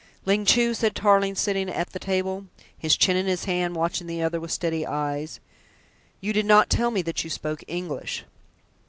[0.25, 4.23] "Ling Chu," said Tarling, sitting at the table, his chin in his hand, watching the
[4.23, 5.39] other with steady eyes,
[6.19, 8.25] "you did not tell me that you spoke English."